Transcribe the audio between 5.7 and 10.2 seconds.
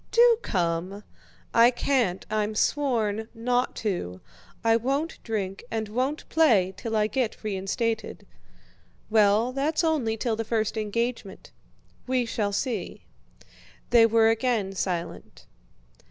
won't play till I get reinstated." "Well, that's only